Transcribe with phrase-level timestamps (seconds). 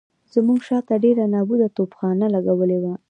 [0.33, 2.93] زموږ شاته ډېره نابوده توپخانه لګولې وه.